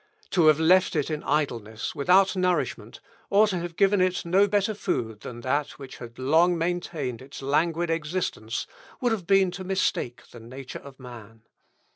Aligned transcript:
To 0.31 0.47
have 0.47 0.59
left 0.59 0.95
it 0.95 1.11
in 1.11 1.21
idleness, 1.21 1.93
without 1.93 2.35
nourishment, 2.35 3.01
or 3.29 3.47
to 3.49 3.59
have 3.59 3.75
given 3.75 4.01
it 4.01 4.25
no 4.25 4.47
better 4.47 4.73
food 4.73 5.19
than 5.19 5.41
that 5.41 5.77
which 5.77 5.97
had 5.97 6.17
long 6.17 6.57
maintained 6.57 7.21
its 7.21 7.43
languid 7.43 7.91
existence, 7.91 8.65
would 8.99 9.11
have 9.11 9.27
been 9.27 9.51
to 9.51 9.63
mistake 9.63 10.23
the 10.31 10.39
nature 10.39 10.79
of 10.79 10.99
man. 10.99 11.43